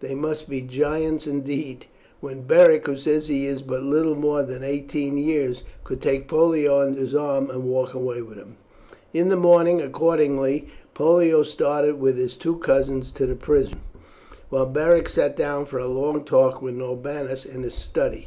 [0.00, 1.86] They must be giants indeed,
[2.18, 6.80] when Beric, who says he is but little more than eighteen years, could take Pollio
[6.80, 8.56] under his arm and walk away with him."
[9.14, 13.78] In the morning, accordingly, Pollio started with his two cousins to the prison,
[14.50, 18.26] while Beric sat down for a long talk with Norbanus in his study.